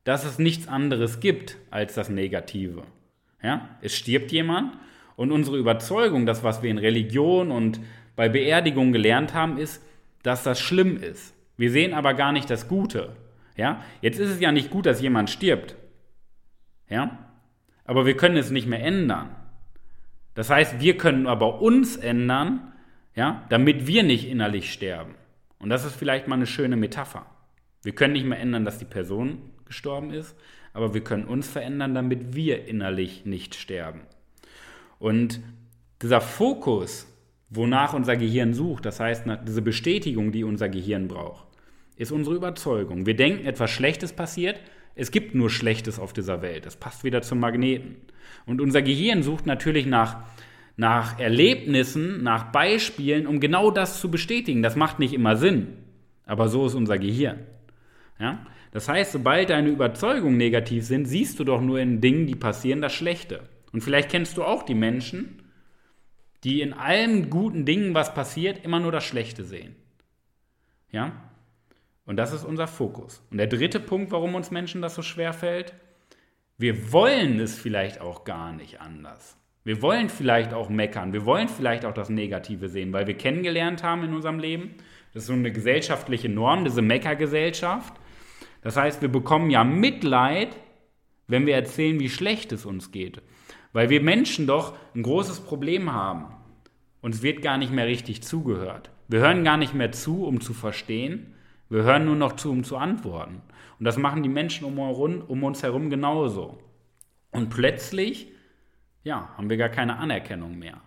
dass 0.05 0.25
es 0.25 0.39
nichts 0.39 0.69
anderes 0.69 1.21
gibt 1.21 1.57
als 1.71 1.95
das 1.95 2.11
Negative. 2.11 2.83
Ja? 3.43 3.71
Es 3.81 3.97
stirbt 3.97 4.31
jemand 4.33 4.75
und 5.17 5.33
unsere 5.33 5.57
Überzeugung, 5.57 6.27
das, 6.27 6.45
was 6.45 6.62
wir 6.62 6.71
in 6.71 6.79
Religion 6.79 7.51
und 7.51 7.81
bei 8.15 8.29
Beerdigungen 8.29 8.93
gelernt 8.93 9.33
haben, 9.33 9.57
ist, 9.57 9.83
dass 10.26 10.43
das 10.43 10.61
schlimm 10.61 10.96
ist. 10.96 11.34
Wir 11.56 11.70
sehen 11.70 11.94
aber 11.94 12.12
gar 12.14 12.32
nicht 12.32 12.50
das 12.50 12.67
Gute. 12.67 13.14
Ja? 13.56 13.84
Jetzt 14.00 14.19
ist 14.19 14.31
es 14.31 14.40
ja 14.40 14.50
nicht 14.50 14.70
gut, 14.70 14.87
dass 14.87 15.00
jemand 15.00 15.31
stirbt. 15.31 15.76
Ja? 16.88 17.31
Aber 17.84 18.06
wir 18.06 18.17
können 18.17 18.37
es 18.37 18.50
nicht 18.50 18.67
mehr 18.67 18.82
ändern. 18.82 19.31
Das 20.34 20.50
heißt, 20.50 20.81
wir 20.81 20.96
können 20.99 21.28
aber 21.28 21.62
uns 21.62 21.96
ändern, 21.96 22.73
ja, 23.14 23.46
damit 23.49 23.87
wir 23.87 24.02
nicht 24.02 24.28
innerlich 24.28 24.73
sterben. 24.73 25.14
Und 25.61 25.70
das 25.70 25.84
ist 25.84 25.94
vielleicht 25.94 26.26
mal 26.26 26.34
eine 26.34 26.46
schöne 26.46 26.76
Metapher. 26.76 27.25
Wir 27.82 27.94
können 27.94 28.12
nicht 28.12 28.26
mehr 28.26 28.40
ändern, 28.40 28.64
dass 28.64 28.78
die 28.78 28.84
Person 28.84 29.38
gestorben 29.64 30.11
ist, 30.11 30.37
aber 30.73 30.93
wir 30.93 31.05
können 31.05 31.25
uns 31.25 31.49
verändern, 31.49 31.94
damit 31.94 32.34
wir 32.34 32.67
innerlich 32.67 33.25
nicht 33.25 33.55
sterben. 33.55 34.00
Und 34.99 35.40
dieser 36.02 36.20
Fokus 36.20 37.06
wonach 37.51 37.95
unser 37.95 38.17
Gehirn 38.17 38.55
sucht, 38.55 38.85
das 38.85 39.01
heißt 39.01 39.25
diese 39.47 39.63
Bestätigung, 39.63 40.33
die 40.33 40.45
unser 40.45 40.69
Gehirn 40.69 41.09
braucht, 41.09 41.47
ist 41.97 42.13
unsere 42.13 42.37
Überzeugung. 42.37 43.07
Wir 43.07 43.17
denken, 43.17 43.47
etwas 43.47 43.71
Schlechtes 43.71 44.13
passiert, 44.13 44.61
es 44.95 45.11
gibt 45.11 45.35
nur 45.35 45.51
Schlechtes 45.51 45.99
auf 45.99 46.13
dieser 46.13 46.43
Welt. 46.43 46.67
Das 46.67 46.77
passt 46.77 47.05
wieder 47.05 47.23
zum 47.23 47.39
Magneten. 47.39 47.97
Und 48.47 48.61
unser 48.61 48.81
Gehirn 48.83 49.23
sucht 49.23 49.47
natürlich 49.47 49.87
nach, 49.87 50.25
nach 50.77 51.19
Erlebnissen, 51.21 52.23
nach 52.23 52.51
Beispielen, 52.51 53.27
um 53.27 53.39
genau 53.39 53.71
das 53.71 54.01
zu 54.01 54.11
bestätigen. 54.11 54.63
Das 54.63 54.75
macht 54.75 54.99
nicht 54.99 55.13
immer 55.13 55.37
Sinn, 55.37 55.69
aber 56.25 56.49
so 56.49 56.67
ist 56.67 56.75
unser 56.75 56.99
Gehirn. 56.99 57.41
Ja? 58.19 58.47
Das 58.73 58.89
heißt, 58.89 59.13
sobald 59.13 59.51
deine 59.51 59.69
Überzeugungen 59.69 60.39
negativ 60.39 60.85
sind, 60.85 61.07
siehst 61.07 61.39
du 61.39 61.45
doch 61.45 61.61
nur 61.61 61.79
in 61.79 62.01
Dingen, 62.01 62.27
die 62.27 62.35
passieren, 62.35 62.81
das 62.81 62.95
Schlechte. 62.95 63.43
Und 63.73 63.83
vielleicht 63.83 64.11
kennst 64.11 64.37
du 64.39 64.45
auch 64.45 64.63
die 64.63 64.75
Menschen, 64.75 65.43
die 66.47 66.61
in 66.61 66.75
allen 66.75 67.29
guten 67.29 67.65
Dingen, 67.65 67.93
was 67.93 68.15
passiert, 68.15 68.65
immer 68.65 68.79
nur 68.79 68.93
das 68.93 69.05
Schlechte 69.05 69.43
sehen. 69.43 69.75
Ja? 70.93 71.11
Und 72.05 72.19
das 72.19 72.33
ist 72.33 72.45
unser 72.45 72.69
Fokus. 72.69 73.21
Und 73.33 73.39
der 73.39 73.49
dritte 73.49 73.81
Punkt, 73.81 74.13
warum 74.13 74.37
uns 74.37 74.53
Menschen 74.53 74.81
das 74.81 74.95
so 74.95 75.03
schwer 75.03 75.33
fällt, 75.33 75.75
wir 76.57 76.93
wollen 76.93 77.41
es 77.41 77.59
vielleicht 77.59 78.01
auch 78.01 78.23
gar 78.23 78.53
nicht 78.53 78.81
anders. 78.81 79.37
Wir 79.65 79.83
wollen 79.83 80.09
vielleicht 80.09 80.55
auch 80.55 80.69
meckern, 80.69 81.13
wir 81.13 81.27
wollen 81.27 81.49
vielleicht 81.49 81.85
auch 81.85 81.95
das 81.95 82.11
Negative 82.11 82.69
sehen, 82.69 82.93
weil 82.93 83.09
wir 83.09 83.19
kennengelernt 83.19 83.83
haben 83.83 84.05
in 84.05 84.15
unserem 84.15 84.39
Leben, 84.39 84.77
das 85.13 85.25
ist 85.25 85.27
so 85.27 85.33
eine 85.33 85.51
gesellschaftliche 85.51 86.29
Norm, 86.29 86.63
diese 86.63 86.81
Meckergesellschaft. 86.81 87.93
Das 88.63 88.77
heißt, 88.77 89.03
wir 89.03 89.09
bekommen 89.09 89.51
ja 89.51 89.65
Mitleid, 89.65 90.57
wenn 91.27 91.45
wir 91.45 91.57
erzählen, 91.57 91.99
wie 91.99 92.09
schlecht 92.09 92.53
es 92.53 92.65
uns 92.65 92.93
geht. 92.93 93.21
Weil 93.73 93.91
wir 93.91 94.01
Menschen 94.01 94.47
doch 94.47 94.77
ein 94.95 95.03
großes 95.03 95.41
Problem 95.41 95.93
haben. 95.93 96.36
Uns 97.07 97.23
wird 97.23 97.41
gar 97.41 97.57
nicht 97.57 97.71
mehr 97.71 97.87
richtig 97.87 98.25
zugehört. 98.25 98.91
Wir 99.07 99.21
hören 99.21 99.45
gar 99.45 99.57
nicht 99.57 99.75
mehr 99.75 99.93
zu, 99.93 100.27
um 100.27 100.41
zu 100.41 100.53
verstehen. 100.53 101.37
Wir 101.69 101.85
hören 101.85 102.05
nur 102.05 102.17
noch 102.17 102.33
zu, 102.33 102.51
um 102.51 102.65
zu 102.65 102.77
antworten. 102.79 103.43
Und 103.79 103.85
das 103.85 103.97
machen 103.97 104.25
die 104.25 104.29
Menschen 104.29 104.65
um, 104.65 105.45
uns 105.45 105.63
herum 105.63 105.89
genauso. 105.89 106.59
Und 107.31 107.49
plötzlich, 107.49 108.33
ja, 109.05 109.31
haben 109.37 109.49
wir 109.49 109.57
gar 109.57 109.69
keine 109.69 109.99
Anerkennung 109.99 110.59
mehr. 110.59 110.81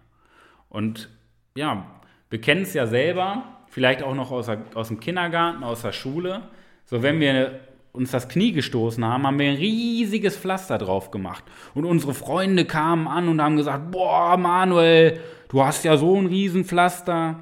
Und 0.67 1.07
ja, 1.55 2.01
wir 2.29 2.41
kennen 2.41 2.63
es 2.63 2.73
ja 2.73 2.85
selber, 2.85 3.61
vielleicht 3.67 4.03
auch 4.03 4.13
noch 4.13 4.29
aus, 4.29 4.47
der, 4.47 4.61
aus 4.73 4.89
dem 4.89 4.99
Kindergarten, 4.99 5.63
aus 5.63 5.83
der 5.83 5.93
Schule. 5.93 6.49
So, 6.83 7.01
wenn 7.01 7.21
wir 7.21 7.61
uns 7.91 8.11
das 8.11 8.29
Knie 8.29 8.51
gestoßen 8.51 9.03
haben, 9.03 9.25
haben 9.25 9.39
wir 9.39 9.49
ein 9.49 9.57
riesiges 9.57 10.37
Pflaster 10.37 10.77
drauf 10.77 11.11
gemacht. 11.11 11.43
Und 11.73 11.85
unsere 11.85 12.13
Freunde 12.13 12.65
kamen 12.65 13.07
an 13.07 13.27
und 13.27 13.41
haben 13.41 13.57
gesagt, 13.57 13.91
boah, 13.91 14.37
Manuel, 14.37 15.19
du 15.49 15.63
hast 15.63 15.83
ja 15.83 15.97
so 15.97 16.15
ein 16.15 16.27
Riesenpflaster. 16.27 17.39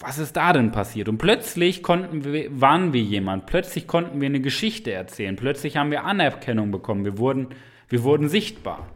Was 0.00 0.18
ist 0.18 0.36
da 0.36 0.52
denn 0.52 0.70
passiert? 0.70 1.08
Und 1.08 1.18
plötzlich 1.18 1.82
konnten 1.82 2.24
wir, 2.24 2.60
waren 2.60 2.92
wir 2.92 3.02
jemand. 3.02 3.46
Plötzlich 3.46 3.86
konnten 3.86 4.20
wir 4.20 4.26
eine 4.26 4.40
Geschichte 4.40 4.92
erzählen. 4.92 5.36
Plötzlich 5.36 5.76
haben 5.76 5.90
wir 5.90 6.04
Anerkennung 6.04 6.70
bekommen. 6.70 7.04
Wir 7.04 7.18
wurden, 7.18 7.48
wir 7.88 8.04
wurden 8.04 8.28
sichtbar. 8.28 8.86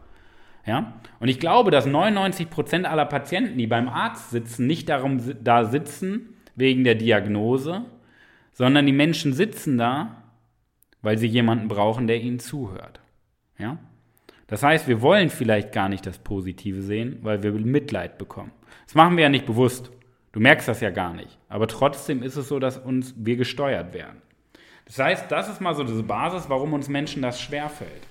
Ja? 0.65 0.93
Und 1.19 1.27
ich 1.27 1.39
glaube, 1.39 1.71
dass 1.71 1.85
99 1.85 2.49
Prozent 2.49 2.85
aller 2.85 3.05
Patienten, 3.05 3.57
die 3.57 3.67
beim 3.67 3.89
Arzt 3.89 4.31
sitzen, 4.31 4.65
nicht 4.65 4.87
darum 4.89 5.21
da 5.43 5.65
sitzen 5.65 6.37
wegen 6.55 6.83
der 6.83 6.95
Diagnose, 6.95 7.83
sondern 8.53 8.85
die 8.85 8.93
Menschen 8.93 9.33
sitzen 9.33 9.77
da, 9.77 10.23
weil 11.03 11.19
sie 11.19 11.27
jemanden 11.27 11.67
brauchen, 11.67 12.07
der 12.07 12.19
ihnen 12.19 12.39
zuhört. 12.39 12.99
Ja? 13.59 13.77
Das 14.47 14.63
heißt, 14.63 14.87
wir 14.87 15.01
wollen 15.01 15.29
vielleicht 15.29 15.71
gar 15.71 15.89
nicht 15.89 16.05
das 16.07 16.17
Positive 16.17 16.81
sehen, 16.81 17.19
weil 17.21 17.43
wir 17.43 17.51
Mitleid 17.51 18.17
bekommen. 18.17 18.51
Das 18.85 18.95
machen 18.95 19.15
wir 19.17 19.23
ja 19.23 19.29
nicht 19.29 19.45
bewusst. 19.45 19.91
Du 20.31 20.39
merkst 20.39 20.67
das 20.67 20.81
ja 20.81 20.89
gar 20.89 21.13
nicht. 21.13 21.37
Aber 21.47 21.67
trotzdem 21.67 22.23
ist 22.23 22.37
es 22.37 22.47
so, 22.47 22.57
dass 22.57 22.77
uns 22.77 23.13
wir 23.17 23.35
gesteuert 23.35 23.93
werden. 23.93 24.21
Das 24.85 24.97
heißt, 24.99 25.31
das 25.31 25.49
ist 25.49 25.61
mal 25.61 25.75
so 25.75 25.83
diese 25.83 26.03
Basis, 26.03 26.49
warum 26.49 26.73
uns 26.73 26.89
Menschen 26.89 27.21
das 27.21 27.39
schwerfällt. 27.39 28.01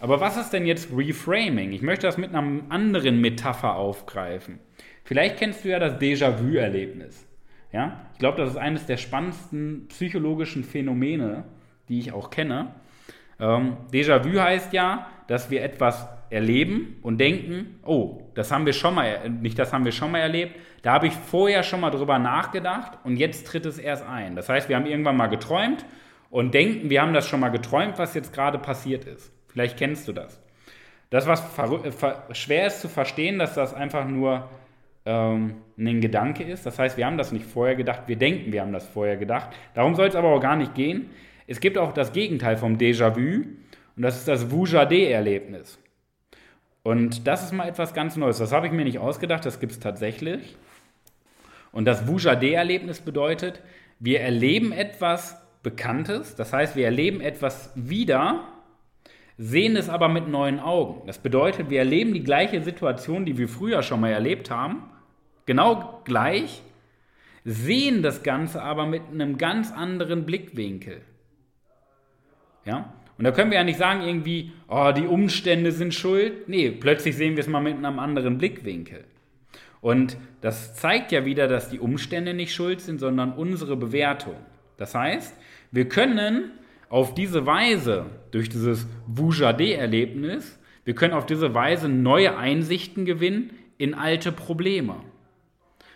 Aber 0.00 0.20
was 0.20 0.36
ist 0.36 0.50
denn 0.50 0.66
jetzt 0.66 0.88
Reframing? 0.94 1.72
Ich 1.72 1.82
möchte 1.82 2.06
das 2.06 2.18
mit 2.18 2.34
einer 2.34 2.62
anderen 2.68 3.20
Metapher 3.20 3.76
aufgreifen. 3.76 4.58
Vielleicht 5.04 5.38
kennst 5.38 5.64
du 5.64 5.70
ja 5.70 5.78
das 5.78 5.98
Déjà-vu-Erlebnis. 6.00 7.26
Ja? 7.72 8.00
Ich 8.12 8.18
glaube, 8.18 8.38
das 8.38 8.50
ist 8.50 8.56
eines 8.56 8.86
der 8.86 8.96
spannendsten 8.96 9.86
psychologischen 9.88 10.64
Phänomene, 10.64 11.44
die 11.88 11.98
ich 11.98 12.12
auch 12.12 12.30
kenne. 12.30 12.74
Ähm, 13.38 13.76
Déjà-vu 13.92 14.40
heißt 14.40 14.72
ja, 14.72 15.06
dass 15.26 15.50
wir 15.50 15.62
etwas 15.62 16.08
erleben 16.30 16.98
und 17.02 17.18
denken, 17.18 17.78
oh, 17.84 18.22
das 18.34 18.50
haben 18.50 18.66
wir 18.66 18.72
schon 18.72 18.94
mal, 18.94 19.28
nicht 19.28 19.58
das 19.58 19.72
haben 19.72 19.84
wir 19.84 19.92
schon 19.92 20.10
mal 20.10 20.18
erlebt, 20.18 20.56
da 20.82 20.92
habe 20.92 21.06
ich 21.06 21.14
vorher 21.14 21.62
schon 21.62 21.80
mal 21.80 21.90
drüber 21.90 22.18
nachgedacht 22.18 22.98
und 23.04 23.16
jetzt 23.16 23.46
tritt 23.46 23.66
es 23.66 23.78
erst 23.78 24.06
ein. 24.06 24.36
Das 24.36 24.48
heißt, 24.48 24.68
wir 24.68 24.76
haben 24.76 24.86
irgendwann 24.86 25.16
mal 25.16 25.28
geträumt 25.28 25.84
und 26.30 26.54
denken, 26.54 26.90
wir 26.90 27.02
haben 27.02 27.14
das 27.14 27.28
schon 27.28 27.40
mal 27.40 27.50
geträumt, 27.50 27.98
was 27.98 28.14
jetzt 28.14 28.32
gerade 28.32 28.58
passiert 28.58 29.04
ist. 29.04 29.32
Vielleicht 29.48 29.76
kennst 29.78 30.08
du 30.08 30.12
das. 30.12 30.40
Das, 31.10 31.26
was 31.26 31.42
schwer 32.32 32.66
ist 32.66 32.80
zu 32.80 32.88
verstehen, 32.88 33.38
dass 33.38 33.54
das 33.54 33.74
einfach 33.74 34.06
nur 34.06 34.48
ähm, 35.04 35.54
ein 35.78 36.00
Gedanke 36.00 36.42
ist. 36.42 36.66
Das 36.66 36.78
heißt, 36.78 36.96
wir 36.96 37.06
haben 37.06 37.16
das 37.16 37.32
nicht 37.32 37.46
vorher 37.46 37.76
gedacht, 37.76 38.02
wir 38.06 38.16
denken, 38.16 38.52
wir 38.52 38.60
haben 38.60 38.72
das 38.72 38.86
vorher 38.86 39.16
gedacht. 39.16 39.50
Darum 39.74 39.94
soll 39.94 40.08
es 40.08 40.16
aber 40.16 40.28
auch 40.28 40.40
gar 40.40 40.56
nicht 40.56 40.74
gehen. 40.74 41.10
Es 41.46 41.60
gibt 41.60 41.78
auch 41.78 41.92
das 41.92 42.12
Gegenteil 42.12 42.56
vom 42.56 42.76
Déjà-vu 42.76 43.44
und 43.96 44.02
das 44.02 44.18
ist 44.18 44.28
das 44.28 44.50
Vujade-Erlebnis. 44.50 45.78
Und 46.82 47.26
das 47.26 47.44
ist 47.44 47.52
mal 47.52 47.68
etwas 47.68 47.94
ganz 47.94 48.16
Neues. 48.16 48.38
Das 48.38 48.52
habe 48.52 48.66
ich 48.66 48.72
mir 48.72 48.84
nicht 48.84 48.98
ausgedacht, 48.98 49.44
das 49.44 49.60
gibt 49.60 49.72
es 49.72 49.80
tatsächlich. 49.80 50.56
Und 51.72 51.84
das 51.84 52.06
Vujade-Erlebnis 52.06 53.00
bedeutet, 53.00 53.60
wir 53.98 54.20
erleben 54.20 54.72
etwas 54.72 55.40
Bekanntes, 55.62 56.36
das 56.36 56.52
heißt, 56.52 56.76
wir 56.76 56.84
erleben 56.84 57.20
etwas 57.20 57.72
wieder, 57.74 58.44
sehen 59.36 59.76
es 59.76 59.88
aber 59.88 60.08
mit 60.08 60.28
neuen 60.28 60.60
Augen. 60.60 61.06
Das 61.06 61.18
bedeutet, 61.18 61.70
wir 61.70 61.80
erleben 61.80 62.14
die 62.14 62.22
gleiche 62.22 62.62
Situation, 62.62 63.24
die 63.24 63.36
wir 63.36 63.48
früher 63.48 63.82
schon 63.82 64.00
mal 64.00 64.12
erlebt 64.12 64.50
haben, 64.50 64.84
genau 65.44 66.02
gleich, 66.04 66.62
sehen 67.44 68.02
das 68.02 68.22
Ganze 68.22 68.62
aber 68.62 68.86
mit 68.86 69.02
einem 69.12 69.38
ganz 69.38 69.72
anderen 69.72 70.24
Blickwinkel. 70.24 71.02
Ja? 72.66 72.92
Und 73.16 73.24
da 73.24 73.30
können 73.30 73.50
wir 73.50 73.56
ja 73.56 73.64
nicht 73.64 73.78
sagen, 73.78 74.02
irgendwie, 74.02 74.52
oh, 74.68 74.92
die 74.94 75.06
Umstände 75.06 75.72
sind 75.72 75.94
schuld. 75.94 76.48
Nee, 76.48 76.70
plötzlich 76.70 77.16
sehen 77.16 77.36
wir 77.36 77.40
es 77.40 77.48
mal 77.48 77.62
mit 77.62 77.76
einem 77.76 77.98
anderen 77.98 78.36
Blickwinkel. 78.36 79.04
Und 79.80 80.18
das 80.42 80.74
zeigt 80.74 81.12
ja 81.12 81.24
wieder, 81.24 81.48
dass 81.48 81.70
die 81.70 81.78
Umstände 81.78 82.34
nicht 82.34 82.52
schuld 82.52 82.80
sind, 82.80 82.98
sondern 82.98 83.32
unsere 83.32 83.76
Bewertung. 83.76 84.36
Das 84.76 84.94
heißt, 84.94 85.34
wir 85.70 85.88
können 85.88 86.50
auf 86.88 87.14
diese 87.14 87.46
Weise, 87.46 88.06
durch 88.32 88.48
dieses 88.48 88.86
Vujade-Erlebnis, 89.06 90.58
wir 90.84 90.94
können 90.94 91.14
auf 91.14 91.26
diese 91.26 91.54
Weise 91.54 91.88
neue 91.88 92.36
Einsichten 92.36 93.04
gewinnen 93.06 93.50
in 93.78 93.94
alte 93.94 94.30
Probleme. 94.30 94.96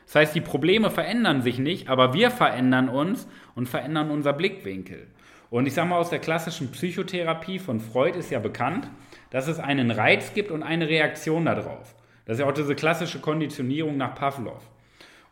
Das 0.07 0.17
heißt, 0.17 0.35
die 0.35 0.41
Probleme 0.41 0.91
verändern 0.91 1.43
sich 1.43 1.59
nicht, 1.59 1.89
aber 1.89 2.15
wir 2.15 2.31
verändern 2.31 2.89
uns 2.89 3.29
und 3.55 3.69
verändern 3.69 4.11
unser 4.11 4.33
Blickwinkel. 4.33 5.07
Und 5.51 5.67
ich 5.67 5.75
sage 5.75 5.89
mal, 5.89 5.99
aus 5.99 6.11
der 6.11 6.21
klassischen 6.21 6.71
Psychotherapie 6.71 7.59
von 7.59 7.81
Freud 7.81 8.17
ist 8.17 8.31
ja 8.31 8.39
bekannt, 8.39 8.89
dass 9.31 9.49
es 9.49 9.59
einen 9.59 9.91
Reiz 9.91 10.33
gibt 10.33 10.51
und 10.53 10.63
eine 10.63 10.89
Reaktion 10.89 11.45
darauf. 11.45 11.95
Das 12.25 12.37
ist 12.37 12.41
ja 12.41 12.49
auch 12.49 12.55
diese 12.55 12.77
klassische 12.77 13.21
Konditionierung 13.21 13.97
nach 13.97 14.15
Pavlov. 14.15 14.63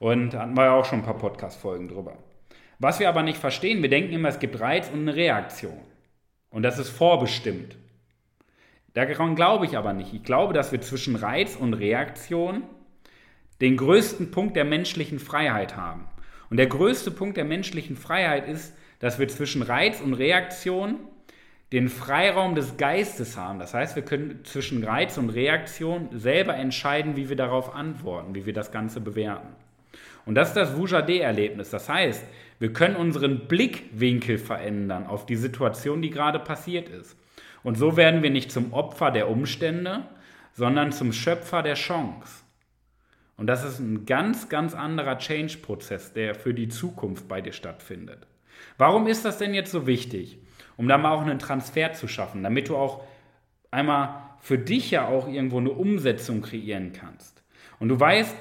Und 0.00 0.30
da 0.30 0.40
hatten 0.40 0.56
wir 0.56 0.64
ja 0.64 0.74
auch 0.74 0.84
schon 0.84 1.00
ein 1.00 1.04
paar 1.04 1.18
Podcast-Folgen 1.18 1.88
drüber. 1.88 2.18
Was 2.80 2.98
wir 2.98 3.08
aber 3.08 3.22
nicht 3.22 3.38
verstehen, 3.38 3.82
wir 3.82 3.88
denken 3.88 4.12
immer, 4.12 4.28
es 4.28 4.40
gibt 4.40 4.60
Reiz 4.60 4.88
und 4.92 5.00
eine 5.00 5.14
Reaktion. 5.14 5.80
Und 6.50 6.62
das 6.62 6.78
ist 6.78 6.90
vorbestimmt. 6.90 7.76
Daran 8.94 9.36
glaube 9.36 9.66
ich 9.66 9.76
aber 9.76 9.92
nicht. 9.92 10.12
Ich 10.14 10.24
glaube, 10.24 10.54
dass 10.54 10.72
wir 10.72 10.80
zwischen 10.80 11.14
Reiz 11.14 11.54
und 11.54 11.74
Reaktion 11.74 12.64
den 13.60 13.76
größten 13.76 14.30
Punkt 14.30 14.56
der 14.56 14.64
menschlichen 14.64 15.18
Freiheit 15.18 15.76
haben. 15.76 16.06
Und 16.50 16.56
der 16.56 16.66
größte 16.66 17.10
Punkt 17.10 17.36
der 17.36 17.44
menschlichen 17.44 17.96
Freiheit 17.96 18.48
ist, 18.48 18.74
dass 18.98 19.18
wir 19.18 19.28
zwischen 19.28 19.62
Reiz 19.62 20.00
und 20.00 20.14
Reaktion 20.14 20.96
den 21.72 21.88
Freiraum 21.88 22.54
des 22.54 22.76
Geistes 22.78 23.36
haben. 23.36 23.58
Das 23.58 23.74
heißt, 23.74 23.94
wir 23.94 24.02
können 24.02 24.40
zwischen 24.44 24.82
Reiz 24.82 25.18
und 25.18 25.30
Reaktion 25.30 26.08
selber 26.12 26.54
entscheiden, 26.54 27.16
wie 27.16 27.28
wir 27.28 27.36
darauf 27.36 27.74
antworten, 27.74 28.34
wie 28.34 28.46
wir 28.46 28.54
das 28.54 28.72
Ganze 28.72 29.00
bewerten. 29.00 29.48
Und 30.24 30.34
das 30.34 30.48
ist 30.48 30.56
das 30.56 30.76
Vujade-Erlebnis. 30.76 31.70
Das 31.70 31.88
heißt, 31.88 32.24
wir 32.58 32.72
können 32.72 32.96
unseren 32.96 33.48
Blickwinkel 33.48 34.38
verändern 34.38 35.06
auf 35.06 35.26
die 35.26 35.36
Situation, 35.36 36.02
die 36.02 36.10
gerade 36.10 36.38
passiert 36.38 36.88
ist. 36.88 37.16
Und 37.62 37.76
so 37.76 37.96
werden 37.96 38.22
wir 38.22 38.30
nicht 38.30 38.50
zum 38.50 38.72
Opfer 38.72 39.10
der 39.10 39.28
Umstände, 39.28 40.04
sondern 40.52 40.92
zum 40.92 41.12
Schöpfer 41.12 41.62
der 41.62 41.74
Chance. 41.74 42.44
Und 43.36 43.46
das 43.46 43.64
ist 43.64 43.78
ein 43.78 44.04
ganz, 44.06 44.48
ganz 44.48 44.74
anderer 44.74 45.18
Change-Prozess, 45.18 46.12
der 46.12 46.34
für 46.34 46.54
die 46.54 46.68
Zukunft 46.68 47.28
bei 47.28 47.40
dir 47.40 47.52
stattfindet. 47.52 48.26
Warum 48.76 49.06
ist 49.06 49.24
das 49.24 49.38
denn 49.38 49.54
jetzt 49.54 49.72
so 49.72 49.86
wichtig? 49.86 50.38
Um 50.76 50.88
da 50.88 50.98
mal 50.98 51.12
auch 51.12 51.22
einen 51.22 51.38
Transfer 51.38 51.92
zu 51.92 52.08
schaffen, 52.08 52.42
damit 52.42 52.68
du 52.68 52.76
auch 52.76 53.02
einmal 53.70 54.22
für 54.40 54.58
dich 54.58 54.90
ja 54.90 55.08
auch 55.08 55.28
irgendwo 55.28 55.58
eine 55.58 55.70
Umsetzung 55.70 56.42
kreieren 56.42 56.92
kannst. 56.92 57.42
Und 57.80 57.88
du 57.88 57.98
weißt, 57.98 58.34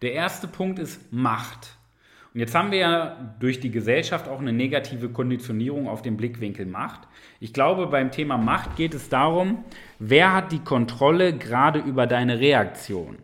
Der 0.00 0.14
erste 0.14 0.48
Punkt 0.48 0.78
ist 0.78 1.12
Macht. 1.12 1.76
Und 2.34 2.40
jetzt 2.40 2.54
haben 2.54 2.70
wir 2.70 2.78
ja 2.78 3.34
durch 3.40 3.60
die 3.60 3.70
Gesellschaft 3.70 4.26
auch 4.26 4.40
eine 4.40 4.52
negative 4.52 5.10
Konditionierung 5.10 5.86
auf 5.86 6.00
den 6.00 6.16
Blickwinkel 6.16 6.64
Macht. 6.64 7.02
Ich 7.40 7.52
glaube, 7.52 7.86
beim 7.88 8.10
Thema 8.10 8.38
Macht 8.38 8.76
geht 8.76 8.94
es 8.94 9.10
darum, 9.10 9.64
wer 9.98 10.32
hat 10.32 10.50
die 10.50 10.64
Kontrolle 10.64 11.36
gerade 11.36 11.80
über 11.80 12.06
deine 12.06 12.40
Reaktion. 12.40 13.18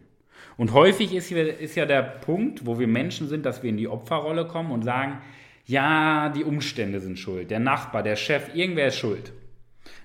Und 0.59 0.73
häufig 0.75 1.15
ist, 1.15 1.31
ist 1.31 1.77
ja 1.77 1.87
der 1.87 2.03
Punkt, 2.03 2.67
wo 2.67 2.79
wir 2.79 2.89
Menschen 2.89 3.29
sind, 3.29 3.47
dass 3.47 3.63
wir 3.63 3.71
in 3.71 3.77
die 3.79 3.89
Opferrolle 3.89 4.47
kommen 4.47 4.73
und 4.73 4.83
sagen, 4.83 5.19
ja, 5.65 6.31
die 6.31 6.45
Umstände 6.45 7.01
sind 7.01 7.19
schuld, 7.19 7.51
der 7.51 7.61
Nachbar, 7.61 8.03
der 8.03 8.17
Chef, 8.17 8.55
irgendwer 8.55 8.89
ist 8.89 8.97
schuld. 8.97 9.33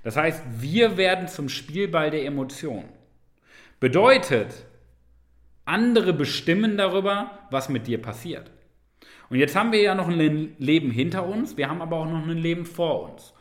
Das 0.04 0.16
heißt, 0.16 0.44
wir 0.60 0.96
werden 0.96 1.28
zum 1.28 1.50
Spielball 1.50 2.12
der 2.12 2.26
Emotionen. 2.26 2.90
Bedeutet, 3.80 4.66
andere 5.66 6.14
bestimmen 6.14 6.78
darüber, 6.78 7.40
was 7.50 7.70
mit 7.70 7.88
dir 7.88 8.02
passiert. 8.02 8.52
Und 9.30 9.38
jetzt 9.38 9.56
haben 9.56 9.72
wir 9.72 9.82
ja 9.82 9.96
noch 9.96 10.08
ein 10.08 10.56
Leben 10.58 10.92
hinter 10.92 11.28
uns, 11.28 11.58
wir 11.58 11.70
haben 11.70 11.82
aber 11.82 11.98
auch 11.98 12.10
noch 12.10 12.28
ein 12.28 12.38
Leben 12.38 12.66
vor 12.66 13.12
uns. 13.12 13.34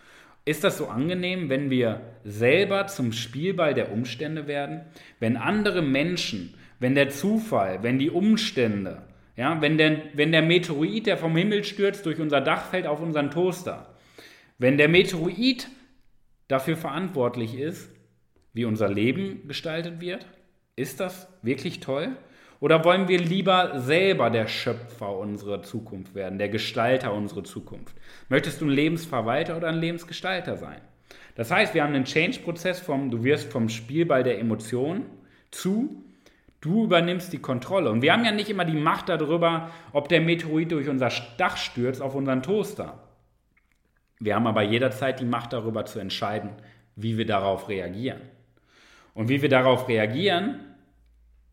Ist 0.44 0.64
das 0.64 0.78
so 0.78 0.86
angenehm, 0.86 1.48
wenn 1.48 1.70
wir 1.70 2.00
selber 2.24 2.88
zum 2.88 3.12
Spielball 3.12 3.74
der 3.74 3.92
Umstände 3.92 4.46
werden? 4.46 4.82
Wenn 5.20 5.36
andere 5.36 5.82
Menschen, 5.82 6.54
wenn 6.80 6.94
der 6.94 7.10
Zufall, 7.10 7.82
wenn 7.82 7.98
die 7.98 8.10
Umstände, 8.10 9.02
ja, 9.36 9.60
wenn, 9.60 9.78
der, 9.78 10.02
wenn 10.14 10.32
der 10.32 10.42
Meteorit, 10.42 11.06
der 11.06 11.16
vom 11.16 11.36
Himmel 11.36 11.64
stürzt, 11.64 12.04
durch 12.06 12.20
unser 12.20 12.40
Dach 12.40 12.70
fällt 12.70 12.86
auf 12.86 13.00
unseren 13.00 13.30
Toaster, 13.30 13.94
wenn 14.58 14.78
der 14.78 14.88
Meteorit 14.88 15.68
dafür 16.48 16.76
verantwortlich 16.76 17.58
ist, 17.58 17.90
wie 18.52 18.64
unser 18.64 18.88
Leben 18.88 19.48
gestaltet 19.48 20.00
wird, 20.00 20.26
ist 20.76 21.00
das 21.00 21.28
wirklich 21.42 21.80
toll? 21.80 22.16
Oder 22.62 22.84
wollen 22.84 23.08
wir 23.08 23.18
lieber 23.18 23.80
selber 23.80 24.30
der 24.30 24.46
Schöpfer 24.46 25.18
unserer 25.18 25.64
Zukunft 25.64 26.14
werden, 26.14 26.38
der 26.38 26.48
Gestalter 26.48 27.12
unserer 27.12 27.42
Zukunft? 27.42 27.96
Möchtest 28.28 28.60
du 28.60 28.66
ein 28.66 28.70
Lebensverwalter 28.70 29.56
oder 29.56 29.66
ein 29.66 29.80
Lebensgestalter 29.80 30.56
sein? 30.56 30.80
Das 31.34 31.50
heißt, 31.50 31.74
wir 31.74 31.82
haben 31.82 31.92
einen 31.92 32.04
Change-Prozess 32.04 32.78
vom, 32.78 33.10
du 33.10 33.24
wirst 33.24 33.50
vom 33.50 33.68
Spielball 33.68 34.22
der 34.22 34.38
Emotionen 34.38 35.06
zu, 35.50 36.04
du 36.60 36.84
übernimmst 36.84 37.32
die 37.32 37.40
Kontrolle. 37.40 37.90
Und 37.90 38.00
wir 38.00 38.12
haben 38.12 38.24
ja 38.24 38.30
nicht 38.30 38.48
immer 38.48 38.64
die 38.64 38.78
Macht 38.78 39.08
darüber, 39.08 39.72
ob 39.92 40.08
der 40.08 40.20
Meteorit 40.20 40.70
durch 40.70 40.88
unser 40.88 41.10
Dach 41.38 41.56
stürzt 41.56 42.00
auf 42.00 42.14
unseren 42.14 42.44
Toaster. 42.44 42.96
Wir 44.20 44.36
haben 44.36 44.46
aber 44.46 44.62
jederzeit 44.62 45.18
die 45.18 45.24
Macht 45.24 45.52
darüber 45.52 45.84
zu 45.84 45.98
entscheiden, 45.98 46.50
wie 46.94 47.18
wir 47.18 47.26
darauf 47.26 47.68
reagieren. 47.68 48.20
Und 49.14 49.28
wie 49.28 49.42
wir 49.42 49.48
darauf 49.48 49.88
reagieren, 49.88 50.71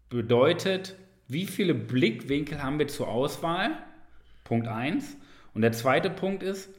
bedeutet, 0.09 0.95
wie 1.27 1.45
viele 1.45 1.73
Blickwinkel 1.73 2.61
haben 2.61 2.79
wir 2.79 2.87
zur 2.87 3.07
Auswahl? 3.07 3.71
Punkt 4.43 4.67
1. 4.67 5.17
Und 5.53 5.61
der 5.61 5.71
zweite 5.71 6.09
Punkt 6.09 6.43
ist, 6.43 6.69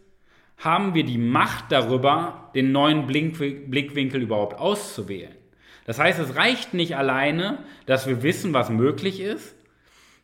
haben 0.58 0.94
wir 0.94 1.04
die 1.04 1.18
Macht 1.18 1.72
darüber, 1.72 2.50
den 2.54 2.72
neuen 2.72 3.06
Blickwinkel 3.06 4.22
überhaupt 4.22 4.58
auszuwählen? 4.58 5.34
Das 5.86 5.98
heißt, 5.98 6.18
es 6.18 6.36
reicht 6.36 6.74
nicht 6.74 6.96
alleine, 6.96 7.64
dass 7.86 8.06
wir 8.06 8.22
wissen, 8.22 8.52
was 8.52 8.68
möglich 8.68 9.20
ist. 9.20 9.54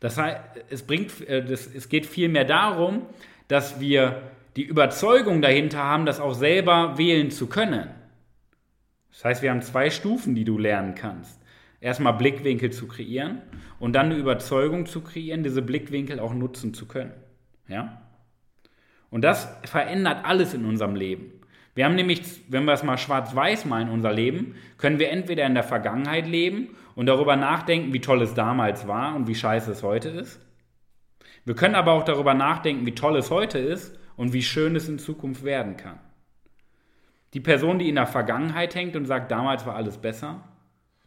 Das 0.01 0.19
heißt, 0.19 0.41
es, 0.69 0.83
bringt, 0.83 1.27
äh, 1.27 1.41
es 1.51 1.89
geht 1.89 2.07
vielmehr 2.07 2.45
darum, 2.45 3.07
dass 3.49 3.81
wir 3.81 4.23
die 4.57 4.65
Überzeugung 4.65 5.43
dahinter 5.43 5.79
haben, 5.79 6.07
das 6.07 6.21
auch 6.21 6.35
selber 6.35 6.99
wählen 6.99 7.31
zu 7.31 7.47
können. 7.47 7.89
Das 9.11 9.25
heißt, 9.25 9.43
wir 9.43 9.51
haben 9.51 9.63
zwei 9.63 9.91
Stufen, 9.91 10.35
die 10.35 10.45
du 10.45 10.59
lernen 10.59 10.95
kannst. 10.95 11.41
Erstmal 11.81 12.15
Blickwinkel 12.15 12.71
zu 12.71 12.89
kreieren 12.89 13.43
und 13.79 13.95
dann 13.95 14.07
eine 14.07 14.17
Überzeugung 14.17 14.87
zu 14.87 15.03
kreieren, 15.03 15.43
diese 15.43 15.63
Blickwinkel 15.63 16.21
auch 16.21 16.35
nutzen 16.35 16.75
zu 16.75 16.87
können. 16.87 17.13
Ja? 17.69 18.03
Und 19.11 19.23
das 19.23 19.49
verändert 19.65 20.25
alles 20.25 20.55
in 20.55 20.65
unserem 20.65 20.95
Leben. 20.95 21.33
Wir 21.75 21.85
haben 21.85 21.95
nämlich, 21.95 22.23
wenn 22.49 22.65
wir 22.65 22.73
es 22.73 22.83
mal 22.83 22.97
schwarz-weiß 22.97 23.67
malen, 23.67 23.91
unser 23.91 24.13
Leben, 24.13 24.55
können 24.79 24.99
wir 24.99 25.11
entweder 25.11 25.45
in 25.45 25.55
der 25.55 25.63
Vergangenheit 25.63 26.27
leben 26.27 26.75
und 26.95 27.07
darüber 27.07 27.37
nachdenken, 27.37 27.93
wie 27.93 28.01
toll 28.01 28.23
es 28.23 28.33
damals 28.33 28.89
war 28.89 29.15
und 29.15 29.29
wie 29.29 29.35
scheiße 29.35 29.71
es 29.73 29.83
heute 29.83 30.09
ist. 30.09 30.41
Wir 31.45 31.55
können 31.55 31.75
aber 31.75 31.93
auch 31.93 32.05
darüber 32.05 32.33
nachdenken, 32.33 32.87
wie 32.87 32.95
toll 32.95 33.17
es 33.17 33.31
heute 33.31 33.59
ist 33.59 33.95
und 34.17 34.33
wie 34.33 34.43
schön 34.43 34.75
es 34.75 34.89
in 34.89 34.99
Zukunft 34.99 35.45
werden 35.45 35.77
kann. 35.77 36.01
Die 37.35 37.41
Person, 37.41 37.79
die 37.79 37.91
in 37.91 37.97
der 37.97 38.07
Vergangenheit 38.07 38.75
hängt 38.75 38.97
und 38.97 39.05
sagt, 39.05 39.31
damals 39.31 39.67
war 39.67 39.77
alles 39.77 39.99
besser, 39.99 40.43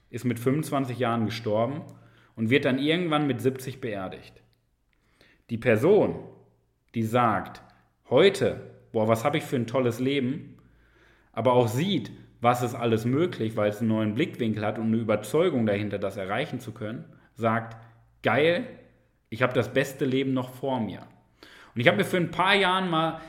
ist 0.10 0.26
mit 0.26 0.40
25 0.40 0.98
Jahren 1.00 1.26
gestorben 1.26 1.82
und 2.36 2.50
wird 2.50 2.66
dann 2.66 2.80
irgendwann 2.80 3.28
mit 3.28 3.42
70 3.42 3.82
beerdigt. 3.82 4.42
Die 5.50 5.58
Person, 5.58 6.16
die 6.96 7.04
sagt, 7.04 7.62
heute, 8.10 8.62
boah, 8.92 9.08
was 9.08 9.24
habe 9.24 9.38
ich 9.38 9.44
für 9.44 9.56
ein 9.56 9.68
tolles 9.68 10.00
Leben, 10.00 10.58
aber 11.32 11.54
auch 11.54 11.68
sieht, 11.68 12.12
was 12.42 12.64
ist 12.64 12.76
alles 12.76 13.06
möglich, 13.06 13.58
weil 13.58 13.70
es 13.70 13.80
einen 13.80 13.90
neuen 13.90 14.14
Blickwinkel 14.16 14.66
hat 14.66 14.80
und 14.80 14.88
eine 14.88 14.98
Überzeugung 14.98 15.66
dahinter, 15.66 16.00
das 16.00 16.18
erreichen 16.18 16.60
zu 16.60 16.72
können, 16.72 17.06
sagt, 17.34 17.78
geil, 18.24 18.66
ich 19.30 19.42
habe 19.42 19.54
das 19.54 19.74
beste 19.74 20.06
Leben 20.06 20.34
noch 20.34 20.50
vor 20.50 20.80
mir. 20.80 21.02
Und 21.76 21.82
ich 21.82 21.88
habe 21.88 21.98
mir 21.98 22.06
für 22.06 22.18
ein 22.18 22.32
paar 22.32 22.56
Jahren 22.56 22.90
mal, 22.90 23.20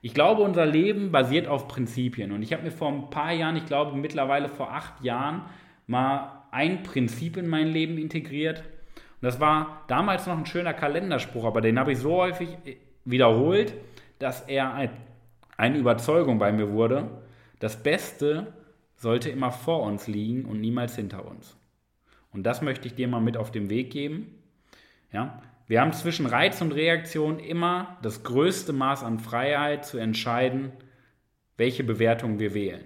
ich 0.00 0.14
glaube, 0.14 0.42
unser 0.42 0.64
Leben 0.64 1.10
basiert 1.10 1.46
auf 1.48 1.68
Prinzipien. 1.68 2.32
Und 2.32 2.42
ich 2.42 2.52
habe 2.52 2.62
mir 2.62 2.70
vor 2.70 2.88
ein 2.88 3.10
paar 3.10 3.32
Jahren, 3.32 3.56
ich 3.56 3.66
glaube 3.66 3.96
mittlerweile 3.96 4.48
vor 4.48 4.72
acht 4.72 5.04
Jahren, 5.04 5.42
mal 5.86 6.44
ein 6.50 6.82
Prinzip 6.82 7.36
in 7.36 7.48
mein 7.48 7.68
Leben 7.68 7.98
integriert. 7.98 8.60
Und 8.60 9.22
das 9.22 9.40
war 9.40 9.84
damals 9.88 10.26
noch 10.26 10.36
ein 10.36 10.46
schöner 10.46 10.74
Kalenderspruch, 10.74 11.44
aber 11.44 11.60
den 11.60 11.78
habe 11.78 11.92
ich 11.92 11.98
so 11.98 12.16
häufig 12.16 12.56
wiederholt, 13.04 13.74
dass 14.18 14.42
er 14.42 14.90
eine 15.56 15.78
Überzeugung 15.78 16.38
bei 16.38 16.52
mir 16.52 16.70
wurde, 16.70 17.08
das 17.58 17.82
Beste 17.82 18.52
sollte 18.96 19.30
immer 19.30 19.52
vor 19.52 19.82
uns 19.82 20.06
liegen 20.06 20.44
und 20.44 20.60
niemals 20.60 20.96
hinter 20.96 21.26
uns. 21.26 21.56
Und 22.32 22.44
das 22.44 22.62
möchte 22.62 22.86
ich 22.86 22.94
dir 22.94 23.08
mal 23.08 23.20
mit 23.20 23.36
auf 23.36 23.50
den 23.50 23.70
Weg 23.70 23.90
geben. 23.90 24.42
Ja? 25.12 25.42
Wir 25.66 25.80
haben 25.80 25.92
zwischen 25.92 26.26
Reiz 26.26 26.60
und 26.60 26.72
Reaktion 26.72 27.38
immer 27.38 27.96
das 28.02 28.22
größte 28.22 28.72
Maß 28.72 29.02
an 29.02 29.18
Freiheit 29.18 29.84
zu 29.84 29.98
entscheiden, 29.98 30.72
welche 31.56 31.84
Bewertung 31.84 32.38
wir 32.38 32.54
wählen. 32.54 32.84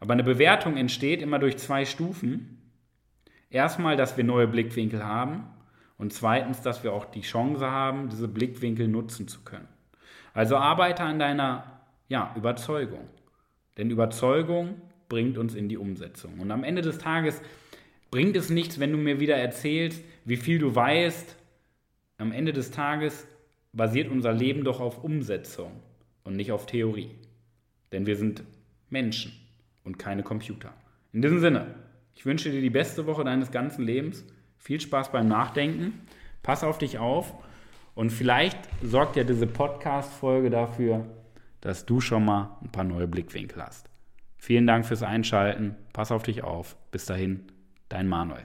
Aber 0.00 0.12
eine 0.12 0.24
Bewertung 0.24 0.76
entsteht 0.76 1.22
immer 1.22 1.38
durch 1.38 1.56
zwei 1.58 1.84
Stufen. 1.84 2.58
Erstmal, 3.50 3.96
dass 3.96 4.16
wir 4.16 4.24
neue 4.24 4.46
Blickwinkel 4.46 5.04
haben 5.04 5.44
und 5.96 6.12
zweitens, 6.12 6.60
dass 6.60 6.84
wir 6.84 6.92
auch 6.92 7.06
die 7.06 7.22
Chance 7.22 7.70
haben, 7.70 8.08
diese 8.08 8.28
Blickwinkel 8.28 8.88
nutzen 8.88 9.26
zu 9.26 9.40
können. 9.42 9.68
Also 10.34 10.56
arbeite 10.56 11.02
an 11.02 11.18
deiner 11.18 11.80
ja, 12.08 12.32
Überzeugung. 12.36 13.08
Denn 13.76 13.90
Überzeugung 13.90 14.80
bringt 15.08 15.38
uns 15.38 15.54
in 15.54 15.68
die 15.68 15.78
Umsetzung. 15.78 16.38
Und 16.38 16.50
am 16.50 16.64
Ende 16.64 16.82
des 16.82 16.98
Tages 16.98 17.40
bringt 18.10 18.36
es 18.36 18.50
nichts, 18.50 18.78
wenn 18.78 18.92
du 18.92 18.98
mir 18.98 19.20
wieder 19.20 19.36
erzählst, 19.36 20.04
wie 20.24 20.36
viel 20.36 20.58
du 20.58 20.74
weißt. 20.74 21.36
Am 22.18 22.32
Ende 22.32 22.52
des 22.52 22.70
Tages 22.70 23.26
basiert 23.72 24.10
unser 24.10 24.32
Leben 24.32 24.64
doch 24.64 24.80
auf 24.80 25.02
Umsetzung 25.02 25.72
und 26.24 26.36
nicht 26.36 26.52
auf 26.52 26.66
Theorie. 26.66 27.10
Denn 27.92 28.06
wir 28.06 28.16
sind 28.16 28.42
Menschen 28.90 29.32
und 29.88 29.98
keine 29.98 30.22
Computer. 30.22 30.72
In 31.12 31.22
diesem 31.22 31.40
Sinne, 31.40 31.74
ich 32.14 32.26
wünsche 32.26 32.50
dir 32.50 32.60
die 32.60 32.70
beste 32.70 33.06
Woche 33.06 33.24
deines 33.24 33.50
ganzen 33.50 33.84
Lebens. 33.84 34.24
Viel 34.58 34.80
Spaß 34.80 35.10
beim 35.10 35.28
Nachdenken. 35.28 36.00
Pass 36.42 36.62
auf 36.62 36.78
dich 36.78 36.98
auf. 36.98 37.34
Und 37.94 38.10
vielleicht 38.10 38.58
sorgt 38.82 39.16
ja 39.16 39.24
diese 39.24 39.46
Podcast-Folge 39.46 40.50
dafür, 40.50 41.06
dass 41.62 41.86
du 41.86 42.00
schon 42.00 42.24
mal 42.24 42.58
ein 42.62 42.70
paar 42.70 42.84
neue 42.84 43.08
Blickwinkel 43.08 43.62
hast. 43.62 43.88
Vielen 44.36 44.66
Dank 44.66 44.86
fürs 44.86 45.02
Einschalten. 45.02 45.74
Pass 45.92 46.12
auf 46.12 46.22
dich 46.22 46.44
auf. 46.44 46.76
Bis 46.92 47.06
dahin, 47.06 47.44
dein 47.88 48.06
Manuel. 48.06 48.44